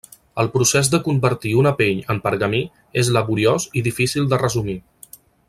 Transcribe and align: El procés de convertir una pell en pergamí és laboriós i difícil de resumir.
El 0.43 0.47
procés 0.53 0.87
de 0.93 0.99
convertir 1.07 1.51
una 1.63 1.73
pell 1.81 2.01
en 2.15 2.21
pergamí 2.29 2.63
és 3.03 3.13
laboriós 3.19 3.69
i 3.81 3.85
difícil 3.91 4.33
de 4.33 4.41
resumir. 4.47 4.77